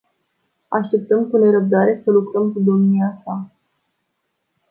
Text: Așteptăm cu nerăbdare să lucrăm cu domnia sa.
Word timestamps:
Așteptăm 0.67 1.29
cu 1.29 1.37
nerăbdare 1.37 1.95
să 2.01 2.11
lucrăm 2.11 2.51
cu 2.51 2.59
domnia 2.59 3.11
sa. 3.23 3.51